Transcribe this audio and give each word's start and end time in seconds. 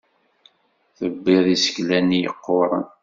Tebbiḍ 0.97 1.45
isekla-nni 1.55 2.19
yeqquren. 2.23 2.85